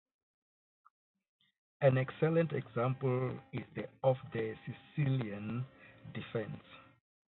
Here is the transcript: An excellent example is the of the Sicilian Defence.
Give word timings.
An 1.81 1.99
excellent 1.99 2.53
example 2.53 3.37
is 3.53 3.61
the 3.75 3.85
of 4.03 4.17
the 4.33 4.55
Sicilian 4.65 5.63
Defence. 6.15 6.57